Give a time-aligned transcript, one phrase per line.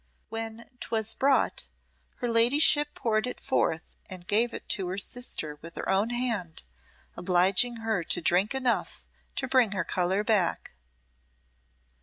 [0.29, 1.67] When 'twas brought,
[2.15, 6.63] her ladyship poured it forth and gave it to her sister with her own hand,
[7.15, 10.71] obliging her to drink enough to bring her colour back.